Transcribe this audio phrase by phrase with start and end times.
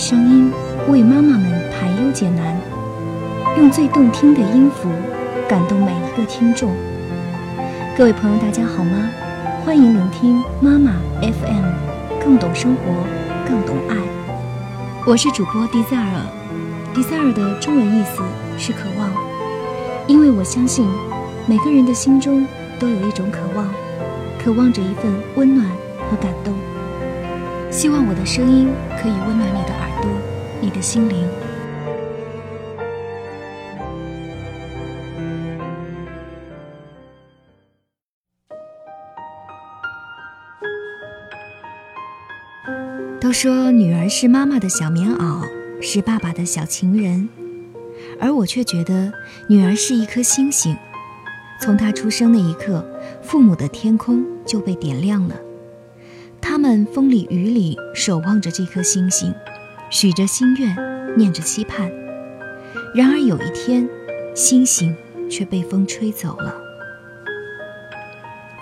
[0.00, 0.50] 声音
[0.88, 2.58] 为妈妈们排忧解难，
[3.58, 4.88] 用最动听的音符
[5.46, 6.72] 感动每一个听众。
[7.98, 9.10] 各位朋友，大家好吗？
[9.62, 12.80] 欢迎聆听妈妈 FM，更懂生活，
[13.46, 13.96] 更懂爱。
[15.06, 18.22] 我是主播 Desire，Desire 的中文意思
[18.56, 19.12] 是渴望，
[20.06, 20.88] 因为我相信
[21.44, 22.46] 每个人的心中
[22.78, 23.68] 都有一种渴望，
[24.42, 25.66] 渴望着一份温暖
[26.10, 26.54] 和感动。
[27.70, 28.68] 希望我的声音
[29.00, 29.89] 可以温暖你的耳，
[30.60, 31.28] 你的心灵。
[43.20, 45.46] 都说女儿是妈妈的小棉袄，
[45.80, 47.28] 是爸爸的小情人，
[48.18, 49.12] 而我却觉得
[49.48, 50.76] 女儿是一颗星星。
[51.60, 52.84] 从她出生那一刻，
[53.22, 55.36] 父母的天空就被点亮了。
[56.40, 59.32] 他们风里雨里守望着这颗星星，
[59.90, 60.76] 许着心愿，
[61.16, 61.90] 念着期盼。
[62.94, 63.88] 然而有一天，
[64.36, 64.96] 星星
[65.28, 66.54] 却被风吹走了。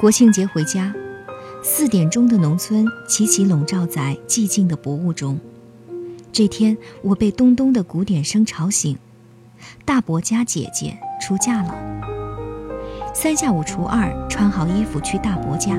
[0.00, 0.94] 国庆节回家，
[1.62, 5.38] 四点钟的农村齐齐笼罩在寂静的薄雾中。
[6.32, 8.96] 这天，我被咚咚的鼓点声吵醒。
[9.84, 11.74] 大伯家姐姐出嫁了。
[13.12, 15.78] 三下五除二，穿好衣服去大伯家。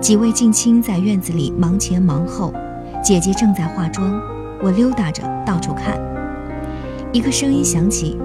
[0.00, 2.54] 几位近亲在院子里忙前忙后，
[3.02, 4.20] 姐姐正在化妆，
[4.62, 5.98] 我溜达着到处看。
[7.12, 8.18] 一个声音响起：“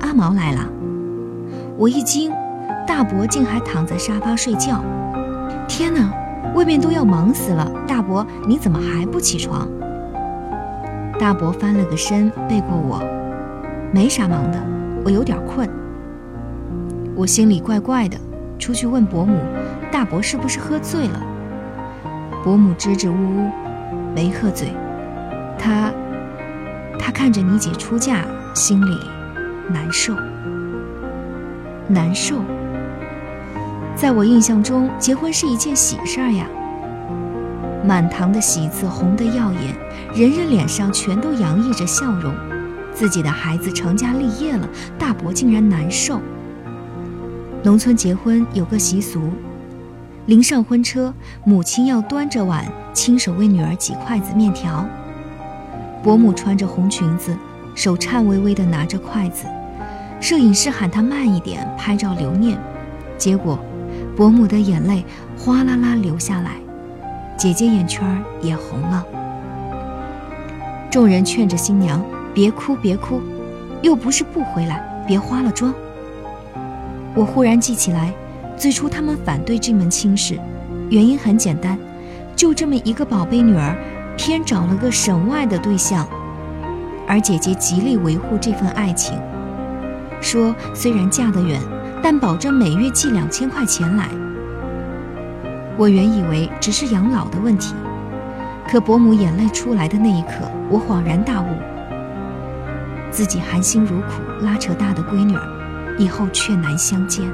[0.00, 0.68] 阿毛来了。”
[1.76, 2.30] 我一惊，
[2.86, 4.82] 大伯竟还躺在沙发睡觉。
[5.66, 6.12] 天哪，
[6.54, 7.70] 外面都要忙死了！
[7.86, 9.68] 大伯，你怎么还不起床？
[11.18, 13.02] 大伯翻了个身，背过我
[13.92, 14.58] ：“没啥忙的，
[15.04, 15.68] 我有点困。”
[17.14, 18.16] 我心里怪怪的，
[18.58, 19.38] 出去问伯母。
[19.90, 21.22] 大伯是不是喝醉了？
[22.42, 23.50] 伯母支支吾吾，
[24.14, 24.68] 没喝醉。
[25.62, 25.92] 他，
[26.98, 28.98] 他看着你姐出嫁，心里
[29.68, 30.16] 难受。
[31.86, 32.40] 难受。
[33.94, 36.46] 在我印象中，结婚是一件喜事儿呀。
[37.86, 39.74] 满堂的喜字红得耀眼，
[40.14, 42.34] 人人脸上全都洋溢着笑容。
[42.92, 46.20] 自己的孩子成家立业了，大伯竟然难受。
[47.62, 49.30] 农村结婚有个习俗。
[50.26, 51.12] 临上婚车，
[51.44, 54.84] 母亲要端着碗，亲手为女儿挤筷子面条。
[56.02, 57.36] 伯母穿着红裙子，
[57.74, 59.46] 手颤巍巍地拿着筷子。
[60.20, 62.58] 摄影师喊她慢一点，拍照留念。
[63.16, 63.58] 结果，
[64.16, 65.04] 伯母的眼泪
[65.38, 66.52] 哗啦啦流下来，
[67.36, 68.04] 姐姐眼圈
[68.40, 69.04] 也红了。
[70.90, 72.04] 众人劝着新娘
[72.34, 73.20] 别哭别哭，
[73.80, 75.72] 又不是不回来，别花了妆。
[77.14, 78.12] 我忽然记起来。
[78.54, 80.38] 最初他们反对这门亲事，
[80.88, 81.76] 原因很简单，
[82.36, 83.76] 就这么一个宝贝女儿，
[84.16, 86.06] 偏找了个省外的对象，
[87.06, 89.18] 而姐姐极力维护这份爱情，
[90.20, 91.60] 说虽然嫁得远，
[92.02, 94.08] 但保证每月寄两千块钱来。
[95.76, 97.74] 我原以为只是养老的问题，
[98.68, 101.46] 可伯母眼泪出来的那一刻，我恍然大悟，
[103.10, 107.24] 自己含辛茹苦拉扯大的闺女儿，以后却难相见。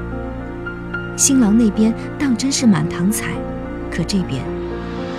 [1.15, 3.33] 新郎那边当真是满堂彩，
[3.91, 4.41] 可这边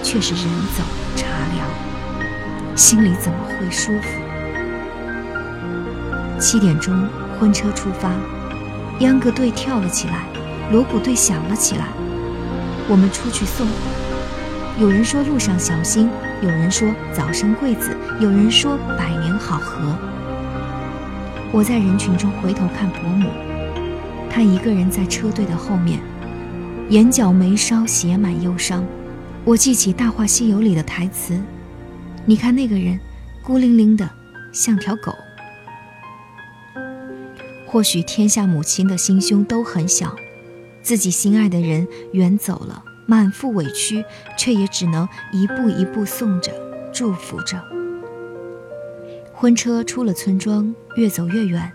[0.03, 0.44] 却是人
[0.75, 0.82] 走
[1.15, 1.27] 茶，
[2.81, 4.09] 心里怎么会舒服？
[6.41, 7.07] 七点钟，
[7.39, 8.11] 婚车出发，
[9.01, 10.25] 秧歌队跳了起来，
[10.73, 11.89] 锣鼓队响了起来。
[12.89, 13.67] 我们出去送，
[14.79, 16.09] 有人说路上小心，
[16.41, 19.95] 有人说早生贵子，有人说百年好合。
[21.53, 23.29] 我在人群中回头看伯母。
[24.31, 26.01] 她一个人在车队的后面，
[26.89, 28.83] 眼角眉梢写满忧伤。
[29.45, 31.39] 我记起《大话西游》里的台词
[32.27, 33.01] ：“你看那个人，
[33.43, 34.09] 孤零零的，
[34.53, 35.15] 像条狗。”
[37.67, 40.15] 或许天下母亲的心胸都很小，
[40.83, 44.05] 自己心爱的人远走了，满腹委屈，
[44.37, 46.53] 却也只能一步一步送着，
[46.93, 47.63] 祝福着。
[49.33, 51.73] 婚车出了村庄，越走越远。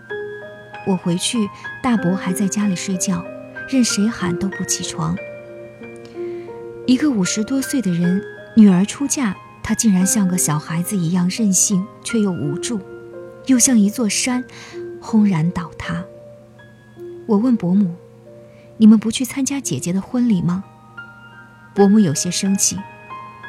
[0.86, 1.48] 我回去，
[1.82, 3.24] 大伯还在家里睡觉，
[3.68, 5.16] 任谁喊都不起床。
[6.86, 8.22] 一个五十多岁的人，
[8.54, 9.34] 女儿出嫁，
[9.68, 12.78] 他竟然像个小孩子一样任性，却又无助，
[13.46, 14.44] 又像一座山，
[15.00, 16.04] 轰然倒塌。
[17.26, 17.96] 我问伯母
[18.78, 20.62] ：“你们不去参加姐姐的婚礼吗？”
[21.74, 22.76] 伯母有些生气：“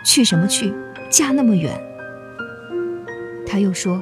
[0.04, 0.74] 去什么去？
[1.12, 1.80] 嫁那么远。”
[3.46, 4.02] 他又说。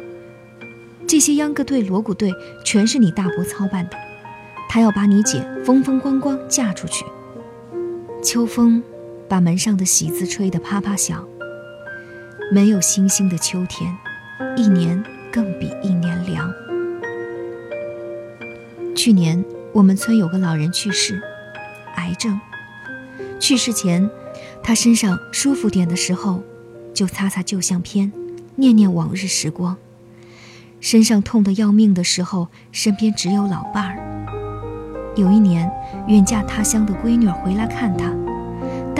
[1.05, 2.31] 这些秧歌队、锣鼓队
[2.63, 3.97] 全是你大伯操办的，
[4.69, 7.03] 他要把你姐风风光光嫁出去。
[8.23, 8.81] 秋风
[9.27, 11.27] 把门上的喜字吹得啪啪响。
[12.51, 13.95] 没有星星的秋天，
[14.55, 16.53] 一年更比一年凉。
[18.95, 19.43] 去年
[19.73, 21.19] 我们村有个老人去世，
[21.95, 22.39] 癌症。
[23.39, 24.07] 去世前，
[24.61, 26.43] 他身上舒服点的时候，
[26.93, 28.11] 就擦擦旧相片，
[28.55, 29.75] 念念往日时光；
[30.79, 33.97] 身上痛得要命的时候，身边只有老伴儿。
[35.15, 35.69] 有一年，
[36.07, 38.13] 远嫁他乡的闺女回来看他，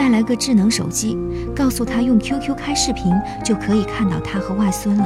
[0.06, 1.18] 带来个智能手机，
[1.52, 3.12] 告诉他用 QQ 开视频
[3.44, 5.04] 就可以看到他和外孙了。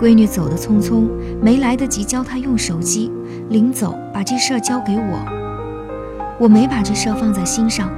[0.00, 1.06] 闺女走得匆匆，
[1.38, 3.12] 没来得及教他用手机，
[3.50, 6.34] 临走把这事儿交给我。
[6.40, 7.90] 我没把这事儿放在心上。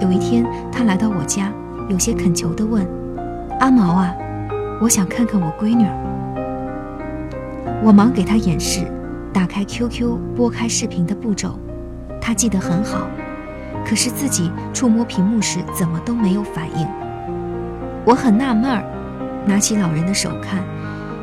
[0.00, 1.52] 有一天，他来到我家，
[1.88, 2.84] 有些恳求地问
[3.62, 4.12] ：“阿毛啊，
[4.82, 5.86] 我想看看我闺女。”
[7.86, 8.84] 我忙给他演示，
[9.32, 11.56] 打开 QQ，拨开视频的步骤，
[12.20, 13.06] 他记得很好。
[13.86, 16.86] 可是自己触摸屏幕时，怎么都没有反应。
[18.04, 18.84] 我很纳闷儿，
[19.46, 20.62] 拿起老人的手看，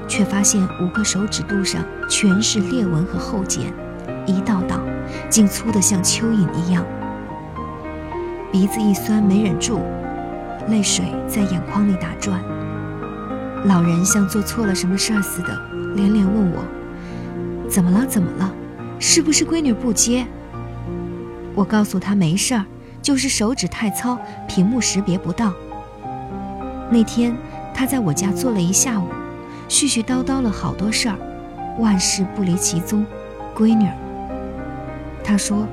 [0.07, 3.73] 却发现五个手指肚上全是裂纹和厚茧，
[4.25, 4.79] 一道道。
[5.29, 6.85] 竟粗得像蚯蚓一样，
[8.51, 9.79] 鼻子一酸，没忍住，
[10.67, 12.37] 泪水在眼眶里打转。
[13.63, 15.57] 老人像做错了什么事儿似的，
[15.95, 16.61] 连连问我
[17.71, 18.05] ：“怎么了？
[18.05, 18.51] 怎么了？
[18.99, 20.27] 是不是闺女不接？”
[21.57, 22.63] 我告诉他没事儿，
[23.01, 24.15] 就是手指太糙，
[24.47, 25.51] 屏幕识别不到。
[26.91, 27.35] 那天
[27.73, 29.07] 他在我家坐了一下午，
[29.67, 31.15] 絮絮叨叨了好多事儿，
[31.79, 33.03] 万事不离其宗，
[33.55, 33.89] 闺女。
[35.23, 35.67] 他说：“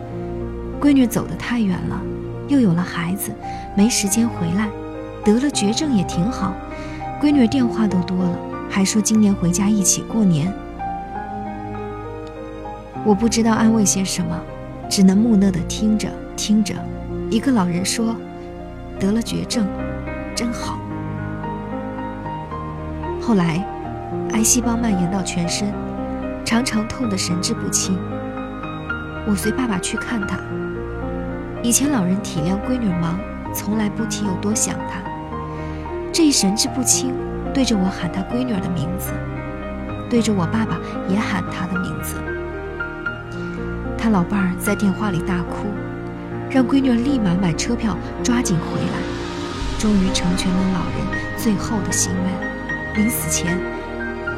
[0.80, 2.00] 闺女走得太远了，
[2.48, 3.30] 又有了孩子，
[3.76, 4.70] 没时间回来。
[5.22, 6.54] 得了绝症也挺好，
[7.20, 8.38] 闺女电话都多了，
[8.70, 10.50] 还说今年回家一起过年。”
[13.04, 14.40] 我不知道安慰些什么，
[14.94, 16.72] 只能木讷地听着听着。
[17.28, 18.14] 一个老人说
[18.96, 19.66] ：“得了绝症，
[20.36, 20.78] 真好。”
[23.20, 23.66] 后来，
[24.34, 25.74] 癌细胞蔓延到全身，
[26.44, 27.98] 常常痛得神志不清。
[29.26, 30.38] 我随爸爸去看他。
[31.60, 33.18] 以前老人体谅闺女忙，
[33.52, 35.02] 从来不提有多想她。
[36.12, 37.12] 这一神志不清，
[37.52, 39.10] 对着我喊他闺女的名字，
[40.08, 42.14] 对着我爸爸也喊他的名字。
[44.04, 45.64] 他老伴儿在电话里大哭，
[46.50, 48.98] 让闺女立马买车票，抓紧回来。
[49.78, 53.02] 终于成全了老人最后的心愿。
[53.02, 53.58] 临死前，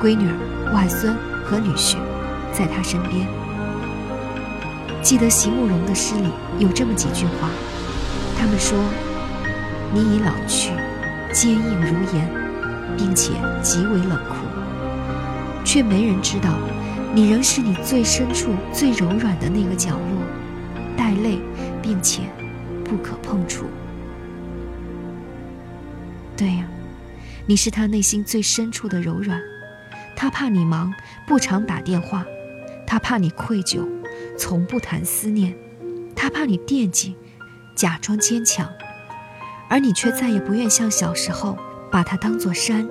[0.00, 0.30] 闺女、
[0.72, 1.96] 外孙和女婿
[2.52, 3.26] 在他身边。
[5.02, 6.30] 记得席慕容的诗里
[6.60, 7.48] 有这么几句话，
[8.38, 8.78] 他们说
[9.92, 10.70] ：“你已老去，
[11.32, 12.30] 坚硬如岩，
[12.96, 13.32] 并且
[13.62, 14.36] 极为冷酷，
[15.64, 16.50] 却没人知道，
[17.16, 20.22] 你仍是你最深处、最柔软的那个角落，
[20.98, 21.38] 带泪，
[21.80, 22.24] 并且
[22.84, 23.64] 不可碰触。”
[26.36, 26.68] 对呀，
[27.46, 29.40] 你是他内心最深处的柔软，
[30.14, 30.92] 他怕你忙，
[31.26, 32.22] 不常打电话，
[32.86, 33.88] 他怕你愧疚。
[34.38, 35.56] 从不谈思念，
[36.14, 37.16] 他怕你惦记，
[37.74, 38.70] 假装坚强，
[39.70, 41.56] 而你却再也不愿像小时候
[41.90, 42.86] 把他当作山，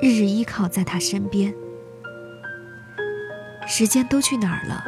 [0.00, 1.54] 日日依靠在他身边。
[3.68, 4.84] 时间都去哪儿了？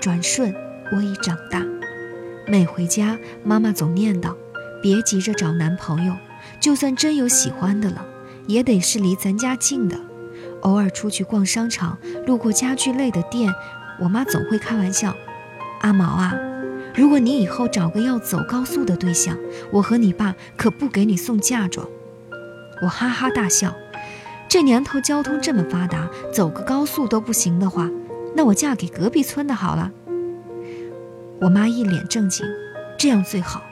[0.00, 0.54] 转瞬
[0.90, 1.62] 我已长大，
[2.46, 4.34] 每回家，妈妈总念叨：
[4.82, 6.16] 别急着找男朋友，
[6.58, 8.06] 就算真有喜欢的了，
[8.46, 10.00] 也得是离咱家近的。
[10.62, 13.52] 偶尔出去逛商场，路过家具类的店，
[14.00, 15.14] 我妈总会开玩笑。
[15.82, 16.34] 阿毛啊，
[16.94, 19.36] 如果你以后找个要走高速的对象，
[19.70, 21.86] 我和你爸可不给你送嫁妆。
[22.80, 23.76] 我哈哈大笑，
[24.48, 27.90] 这年头交通这么发达，走个高速都不行的话，
[28.34, 29.92] 那我嫁给隔壁村的好了。
[31.40, 32.46] 我妈一脸正经，
[32.98, 33.62] 这样最好。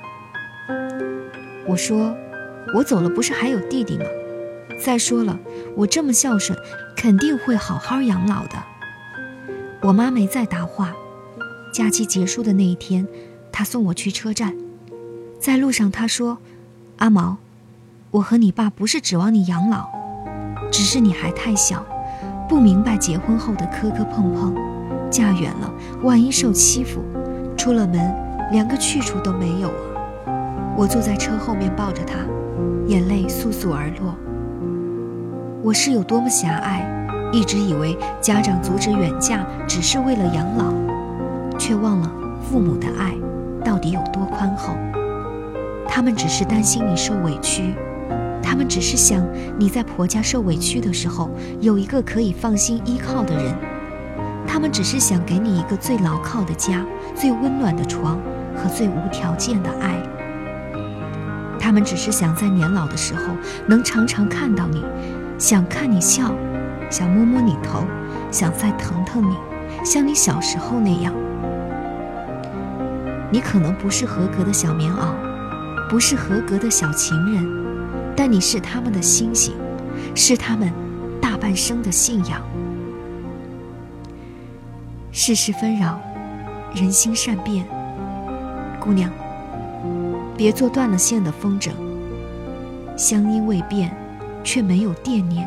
[1.67, 2.15] 我说，
[2.75, 4.05] 我走了不是还有弟弟吗？
[4.79, 5.39] 再说了，
[5.75, 6.57] 我这么孝顺，
[6.95, 8.63] 肯定会好好养老的。
[9.81, 10.95] 我妈没再答话。
[11.73, 13.07] 假期结束的那一天，
[13.51, 14.55] 她送我去车站，
[15.41, 16.39] 在路上她说
[16.99, 17.39] ：“阿毛，
[18.11, 19.89] 我和你爸不是指望你养老，
[20.71, 21.85] 只是你还太小，
[22.49, 24.55] 不明白结婚后的磕磕碰碰，
[25.11, 27.03] 嫁远了万一受欺负，
[27.57, 28.15] 出了门
[28.51, 30.33] 连个去处都没有啊。”
[30.77, 32.19] 我坐在车后面抱着他，
[32.87, 34.15] 眼泪簌簌而落。
[35.63, 36.87] 我是有多么狭隘，
[37.33, 40.73] 一直以为家长阻止远嫁只是为了养老。
[41.59, 43.15] 却忘了父母的爱
[43.65, 44.75] 到底有多宽厚。
[45.89, 47.75] 他们只是担心你受委屈，
[48.49, 49.27] 他们只是想
[49.59, 51.29] 你在婆家受委屈的时候
[51.61, 53.53] 有一个可以放心依靠的人，
[54.47, 58.21] 他们只是想给你一个最牢靠的家、最温暖的床
[58.55, 60.01] 和最无条件的爱。
[61.59, 63.35] 他们只是想在年老的时候
[63.67, 64.85] 能常常看到你，
[65.39, 66.33] 想看你笑，
[66.89, 67.83] 想摸摸你头，
[68.31, 69.35] 想再疼疼你，
[69.85, 71.13] 像你小时候那样。
[73.33, 75.09] 你可能不是合格的小棉袄，
[75.91, 77.66] 不是合格的小情人，
[78.17, 79.55] 但你是他们的星星，
[80.15, 80.73] 是他们
[81.21, 82.43] 大半生的信仰。
[85.13, 86.01] 世事纷扰，
[86.75, 87.67] 人心善变，
[88.81, 89.11] 姑娘，
[90.37, 91.71] 别做断了线的风筝。
[92.97, 93.95] 乡音未变，
[94.43, 95.47] 却没有惦念。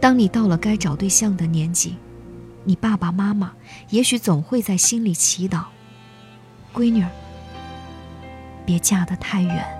[0.00, 1.96] 当你到了该找对象的年纪，
[2.64, 3.52] 你爸爸妈妈
[3.88, 5.64] 也许总会在心里祈祷。
[6.74, 7.08] 闺女儿，
[8.66, 9.79] 别嫁得太远。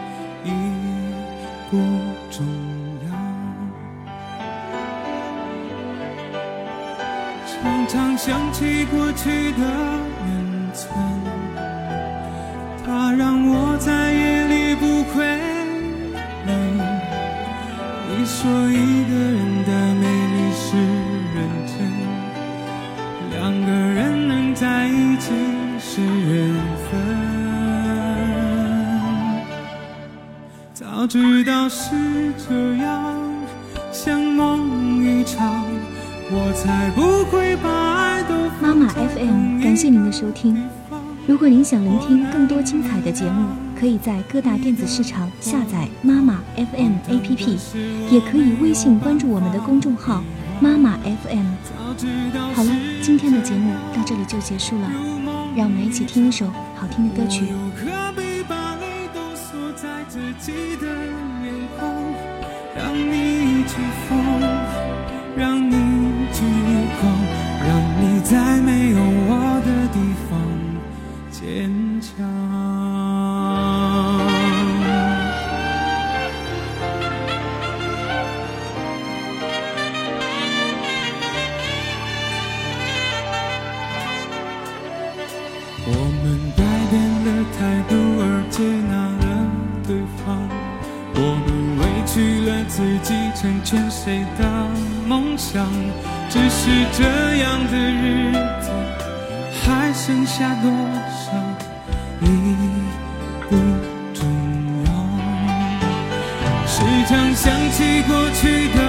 [0.43, 0.49] 已
[1.69, 1.77] 不
[2.29, 2.45] 重
[3.05, 3.09] 要。
[7.47, 9.61] 常常想起过去的
[10.25, 10.29] 远
[10.73, 10.81] 存。
[12.83, 15.23] 它让我在夜里不会
[16.47, 16.49] 累。
[18.09, 20.03] 你说一个人的美
[20.35, 20.65] 丽是
[21.35, 21.73] 认真，
[23.31, 25.31] 两个人能在一起
[25.79, 26.53] 是缘
[26.89, 27.20] 分。
[31.01, 33.15] 早知道是这样，
[33.91, 35.65] 像梦一场，
[36.29, 40.63] 我才不会把爱都妈妈 FM，感谢您的收听。
[41.25, 47.57] 如果您想聆听更多精彩的节目，可以在各大电子市场下载妈妈 FM APP，
[48.11, 50.23] 也可以微信关注我们的公众号
[50.59, 51.47] 妈妈 FM。
[52.53, 54.87] 好了，今天的节目到这里就结束了，
[55.55, 57.45] 让我们一起听一首好听的歌曲。
[57.87, 58.11] 让
[68.31, 68.97] 在没有
[69.27, 70.39] 我的地方。
[71.29, 71.69] 坚
[71.99, 72.15] 强。
[85.83, 85.89] 我
[86.23, 86.23] 们
[86.55, 86.93] 改变
[87.25, 87.59] 了态
[87.89, 89.27] 度而接纳了
[89.85, 89.89] 对
[90.23, 90.39] 方，
[91.15, 91.47] 我们
[91.79, 92.15] 委屈
[92.47, 94.41] 了自己成全谁的
[95.05, 95.67] 梦想？
[96.33, 97.03] 只是这
[97.43, 98.71] 样的日子
[99.61, 100.71] 还剩下多
[101.11, 101.33] 少？
[102.21, 102.25] 已
[103.49, 103.51] 不
[104.13, 104.19] 重
[104.85, 104.89] 要。
[106.65, 106.73] 时
[107.09, 108.09] 常想起过
[108.39, 108.80] 去的